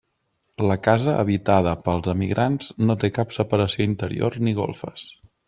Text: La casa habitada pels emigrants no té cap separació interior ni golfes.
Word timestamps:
La 0.69 0.77
casa 0.85 1.11
habitada 1.25 1.73
pels 1.89 2.09
emigrants 2.13 2.71
no 2.87 2.97
té 3.05 3.11
cap 3.19 3.37
separació 3.37 3.87
interior 3.91 4.41
ni 4.49 4.57
golfes. 4.65 5.07